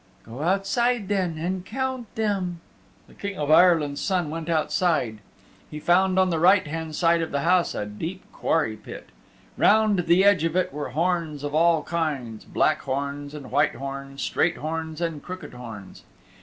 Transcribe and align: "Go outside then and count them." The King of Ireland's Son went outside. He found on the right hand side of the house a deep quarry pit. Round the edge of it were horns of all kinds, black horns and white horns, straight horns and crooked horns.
"Go 0.23 0.41
outside 0.41 1.09
then 1.09 1.37
and 1.37 1.63
count 1.63 2.07
them." 2.15 2.59
The 3.07 3.13
King 3.13 3.37
of 3.37 3.51
Ireland's 3.51 4.01
Son 4.01 4.31
went 4.31 4.49
outside. 4.49 5.19
He 5.69 5.79
found 5.79 6.17
on 6.17 6.31
the 6.31 6.39
right 6.39 6.65
hand 6.65 6.95
side 6.95 7.21
of 7.21 7.29
the 7.31 7.41
house 7.41 7.75
a 7.75 7.85
deep 7.85 8.23
quarry 8.33 8.75
pit. 8.77 9.09
Round 9.57 9.99
the 10.07 10.23
edge 10.25 10.43
of 10.43 10.55
it 10.55 10.73
were 10.73 10.89
horns 10.97 11.43
of 11.43 11.53
all 11.53 11.83
kinds, 11.83 12.45
black 12.45 12.81
horns 12.81 13.35
and 13.35 13.51
white 13.51 13.75
horns, 13.75 14.23
straight 14.23 14.57
horns 14.57 15.01
and 15.01 15.21
crooked 15.21 15.53
horns. 15.53 16.01